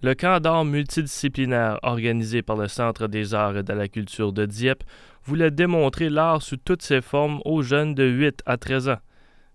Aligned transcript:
Le 0.00 0.14
camp 0.14 0.38
d'art 0.38 0.64
multidisciplinaire 0.64 1.80
organisé 1.82 2.40
par 2.40 2.56
le 2.56 2.68
Centre 2.68 3.08
des 3.08 3.34
arts 3.34 3.56
et 3.56 3.64
de 3.64 3.72
la 3.72 3.88
culture 3.88 4.32
de 4.32 4.46
Dieppe 4.46 4.84
voulait 5.24 5.50
démontrer 5.50 6.08
l'art 6.08 6.40
sous 6.40 6.56
toutes 6.56 6.82
ses 6.82 7.00
formes 7.00 7.40
aux 7.44 7.62
jeunes 7.62 7.96
de 7.96 8.04
8 8.04 8.42
à 8.46 8.58
13 8.58 8.90
ans. 8.90 9.00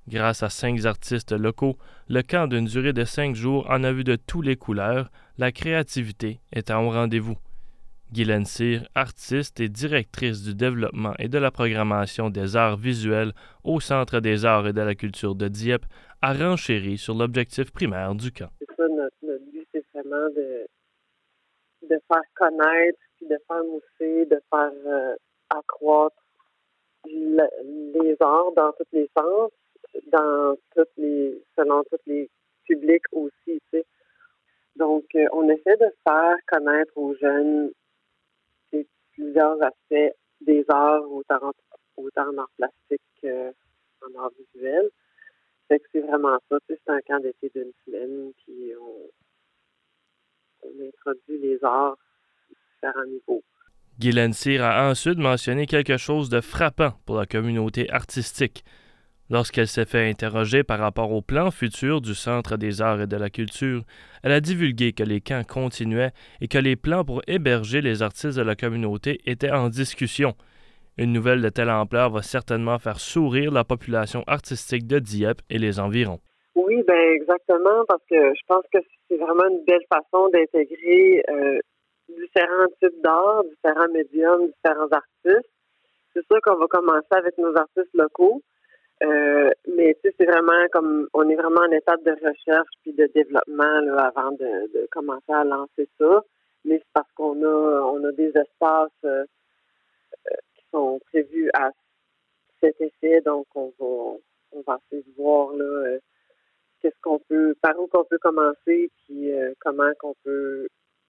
Grâce 0.10 0.44
à 0.44 0.50
cinq 0.50 0.84
artistes 0.84 1.32
locaux, 1.32 1.78
le 2.10 2.24
camp 2.24 2.48
d'une 2.48 2.66
durée 2.66 2.92
de 2.92 3.06
cinq 3.06 3.36
jours 3.36 3.66
en 3.70 3.86
a 3.86 3.94
vu 3.94 4.04
de 4.04 4.18
toutes 4.18 4.46
les 4.46 4.58
couleurs, 4.58 5.10
la 5.38 5.54
créativité 5.54 6.42
étant 6.52 6.84
au 6.84 6.90
rendez-vous. 6.90 7.38
Guylaine 8.12 8.46
Cyr, 8.46 8.86
artiste 8.96 9.62
et 9.62 9.70
directrice 9.70 10.44
du 10.44 10.54
développement 10.54 11.14
et 11.20 11.30
de 11.30 11.38
la 11.38 11.52
programmation 11.52 12.30
des 12.30 12.58
arts 12.58 12.76
visuels 12.76 13.32
au 13.64 13.80
Centre 13.80 14.20
des 14.20 14.44
arts 14.44 14.68
et 14.68 14.74
de 14.74 14.82
la 14.82 14.94
culture 14.94 15.36
de 15.36 15.48
Dieppe, 15.48 15.86
a 16.22 16.34
renchéri 16.34 16.98
sur 16.98 17.16
l'objectif 17.16 17.72
primaire 17.72 18.14
du 18.14 18.34
camp 18.34 18.52
vraiment 19.94 20.30
de, 20.30 20.68
de 21.84 22.00
faire 22.08 22.24
connaître, 22.36 23.00
puis 23.18 23.28
de 23.28 23.38
faire 23.48 23.64
mousser, 23.64 24.26
de 24.26 24.42
faire 24.50 24.72
euh, 24.86 25.16
accroître 25.50 26.16
les 27.06 28.16
arts 28.20 28.52
dans 28.54 28.72
tous 28.74 28.88
les 28.94 29.10
sens, 29.18 29.52
dans 30.08 30.56
toutes 30.76 30.96
les, 30.98 31.44
selon 31.56 31.84
tous 31.84 32.00
les 32.06 32.30
publics 32.66 33.04
aussi, 33.12 33.34
tu 33.46 33.62
sais. 33.72 33.86
Donc, 34.76 35.04
euh, 35.16 35.28
on 35.34 35.48
essaie 35.50 35.78
de 35.78 35.92
faire 36.08 36.38
connaître 36.48 36.98
aux 36.98 37.14
jeunes 37.16 37.72
plusieurs 39.14 39.62
aspects 39.62 40.16
des 40.42 40.66
arts, 40.70 41.04
autant, 41.12 41.52
en 41.98 42.38
art 42.38 42.50
plastique 42.58 43.02
qu'en 43.22 44.20
art 44.20 44.32
visuel. 44.38 44.90
Que 45.70 45.78
c'est 45.92 46.02
vraiment 46.02 46.38
ça, 46.50 46.58
c'est 46.68 46.80
un 46.88 47.02
camp 47.02 47.20
d'été 47.20 47.50
d'une 47.56 47.72
semaine, 47.84 48.32
puis 48.44 48.73
on 48.73 48.73
introduit 51.06 51.40
les 51.42 51.60
arts 51.64 51.96
à 51.96 52.86
différents 52.86 53.06
niveaux. 53.06 53.44
Guylaine 54.00 54.34
Cyr 54.34 54.64
a 54.64 54.90
ensuite 54.90 55.20
mentionné 55.20 55.66
quelque 55.66 55.98
chose 55.98 56.30
de 56.30 56.42
frappant 56.42 56.94
pour 57.06 57.18
la 57.18 57.26
communauté 57.26 57.90
artistique. 57.92 58.64
Lorsqu'elle 59.30 59.68
s'est 59.68 59.86
fait 59.86 60.10
interroger 60.10 60.64
par 60.64 60.80
rapport 60.80 61.12
au 61.12 61.22
plan 61.22 61.50
futur 61.50 62.02
du 62.02 62.14
Centre 62.14 62.58
des 62.58 62.82
arts 62.82 63.02
et 63.02 63.08
de 63.08 63.16
la 63.16 63.30
culture, 63.30 63.84
elle 64.22 64.32
a 64.32 64.42
divulgué 64.42 64.94
que 64.94 65.04
les 65.04 65.22
camps 65.22 65.44
continuaient 65.44 66.12
et 66.42 66.48
que 66.48 66.58
les 66.58 66.76
plans 66.76 67.06
pour 67.06 67.22
héberger 67.28 67.82
les 67.82 68.02
artistes 68.02 68.38
de 68.38 68.42
la 68.42 68.56
communauté 68.56 69.22
étaient 69.26 69.52
en 69.52 69.70
discussion. 69.70 70.36
Une 70.98 71.14
nouvelle 71.14 71.42
de 71.42 71.50
telle 71.50 71.70
ampleur 71.70 72.12
va 72.12 72.22
certainement 72.22 72.78
faire 72.80 73.00
sourire 73.00 73.52
la 73.52 73.64
population 73.64 74.24
artistique 74.28 74.86
de 74.86 75.00
Dieppe 75.00 75.42
et 75.50 75.58
les 75.58 75.80
environs. 75.80 76.20
Oui, 76.56 76.84
ben 76.84 77.14
exactement, 77.14 77.84
parce 77.88 78.04
que 78.08 78.16
je 78.16 78.42
pense 78.48 78.64
que 78.72 78.78
c'est 79.08 79.18
vraiment 79.18 79.48
une 79.50 79.64
belle 79.66 79.86
façon 79.90 80.30
d'intégrer 80.30 81.24
euh, 81.30 81.60
différents 82.10 82.68
types 82.80 83.02
d'art, 83.02 83.44
différents 83.46 83.92
médiums, 83.92 84.48
différents 84.48 84.90
artistes. 84.92 85.50
C'est 86.14 86.26
sûr 86.28 86.40
qu'on 86.44 86.58
va 86.58 86.68
commencer 86.68 87.08
avec 87.12 87.36
nos 87.40 87.56
artistes 87.58 87.94
locaux, 87.96 88.44
euh, 89.02 89.50
mais 89.76 89.96
tu 89.96 90.10
sais, 90.10 90.16
c'est 90.20 90.26
vraiment 90.26 90.68
comme 90.72 91.08
on 91.16 91.28
est 91.28 91.36
vraiment 91.36 91.62
en 91.62 91.72
étape 91.72 92.04
de 92.04 92.12
recherche 92.12 92.70
puis 92.84 92.94
de 92.94 93.10
développement 93.16 93.82
là, 93.82 94.12
avant 94.16 94.32
de, 94.34 94.88
commencer 94.92 95.34
à 95.34 95.44
lancer 95.44 95.90
ça. 96.00 96.24
Mais 96.66 96.78
c'est 96.78 96.94
parce 96.94 97.12
qu'on 97.14 97.44
a 97.44 97.82
on 97.82 98.04
a 98.04 98.12
des 98.12 98.30
espaces 98.30 98.92
euh, 99.06 99.26
qui 100.56 100.64
sont 100.72 101.00
prévus 101.12 101.50
à 101.56 101.72
cet 102.62 102.80
effet, 102.80 103.22
donc 103.22 103.48
on 103.56 103.74
va 103.80 104.20
on 104.52 104.62
va 104.68 104.80
essayer 104.86 105.02
de 105.02 105.16
voir 105.18 105.52
là 105.54 105.98
qu'est-ce 106.84 107.02
qu'on 107.02 107.20
peut, 107.20 107.56
par 107.62 107.80
où 107.80 107.88
qu'on 107.88 108.04
peut 108.04 108.20
commencer, 108.20 108.92
puis 109.06 109.32
euh, 109.32 109.54
comment 109.62 109.92
qu'on 110.00 110.14
peut 110.24 110.68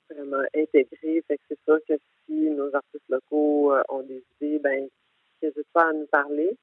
vraiment 0.08 0.44
intégrer. 0.54 1.22
Fait 1.26 1.36
que 1.36 1.42
c'est 1.48 1.58
sûr 1.64 1.78
que 1.88 1.94
si 2.24 2.50
nos 2.50 2.74
artistes 2.74 3.08
locaux 3.08 3.72
euh, 3.72 3.82
ont 3.88 4.02
des 4.02 4.22
idées, 4.40 4.60
ben 4.60 4.88
n'hésitent 5.42 5.72
pas 5.72 5.88
à 5.88 5.92
nous 5.92 6.06
parler. 6.06 6.56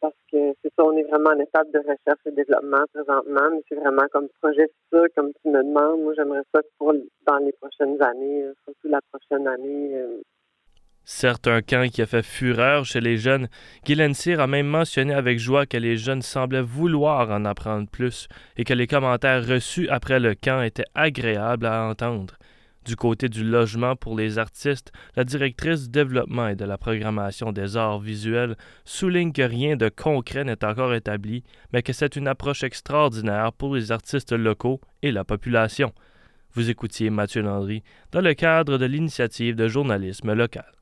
Parce 0.00 0.16
que 0.32 0.54
c'est 0.62 0.72
ça, 0.74 0.84
on 0.84 0.96
est 0.96 1.02
vraiment 1.02 1.30
en 1.30 1.38
étape 1.40 1.70
de 1.72 1.78
recherche 1.78 2.24
et 2.24 2.30
développement 2.30 2.84
présentement, 2.92 3.50
mais 3.52 3.62
c'est 3.68 3.74
vraiment 3.74 4.08
comme 4.10 4.28
projet 4.40 4.66
futur, 4.84 5.08
comme 5.14 5.32
tu 5.42 5.50
me 5.50 5.62
demandes. 5.62 6.00
Moi, 6.00 6.14
j'aimerais 6.14 6.42
ça 6.54 6.62
pour 6.78 6.94
dans 7.26 7.38
les 7.38 7.52
prochaines 7.52 8.00
années, 8.02 8.44
euh, 8.44 8.54
surtout 8.64 8.88
la 8.88 9.00
prochaine 9.12 9.46
année, 9.46 10.02
Certes, 11.12 11.48
un 11.48 11.60
camp 11.60 11.90
qui 11.90 12.02
a 12.02 12.06
fait 12.06 12.22
fureur 12.22 12.84
chez 12.86 13.00
les 13.00 13.18
jeunes, 13.18 13.48
Guylaine 13.84 14.14
Cyr 14.14 14.40
a 14.40 14.46
même 14.46 14.68
mentionné 14.68 15.12
avec 15.12 15.40
joie 15.40 15.66
que 15.66 15.76
les 15.76 15.96
jeunes 15.96 16.22
semblaient 16.22 16.62
vouloir 16.62 17.30
en 17.30 17.44
apprendre 17.44 17.88
plus 17.88 18.28
et 18.56 18.62
que 18.62 18.72
les 18.72 18.86
commentaires 18.86 19.44
reçus 19.44 19.88
après 19.88 20.20
le 20.20 20.36
camp 20.36 20.62
étaient 20.62 20.86
agréables 20.94 21.66
à 21.66 21.82
entendre. 21.82 22.36
Du 22.86 22.94
côté 22.94 23.28
du 23.28 23.42
logement 23.42 23.96
pour 23.96 24.16
les 24.16 24.38
artistes, 24.38 24.92
la 25.16 25.24
directrice 25.24 25.82
du 25.82 25.90
développement 25.90 26.46
et 26.46 26.54
de 26.54 26.64
la 26.64 26.78
programmation 26.78 27.50
des 27.50 27.76
arts 27.76 27.98
visuels 27.98 28.56
souligne 28.84 29.32
que 29.32 29.42
rien 29.42 29.76
de 29.76 29.88
concret 29.88 30.44
n'est 30.44 30.64
encore 30.64 30.94
établi, 30.94 31.42
mais 31.72 31.82
que 31.82 31.92
c'est 31.92 32.14
une 32.14 32.28
approche 32.28 32.62
extraordinaire 32.62 33.52
pour 33.52 33.74
les 33.74 33.90
artistes 33.90 34.32
locaux 34.32 34.80
et 35.02 35.10
la 35.10 35.24
population. 35.24 35.92
Vous 36.54 36.70
écoutiez 36.70 37.10
Mathieu 37.10 37.42
Landry 37.42 37.82
dans 38.12 38.20
le 38.20 38.32
cadre 38.34 38.78
de 38.78 38.86
l'initiative 38.86 39.56
de 39.56 39.66
journalisme 39.66 40.32
local. 40.34 40.79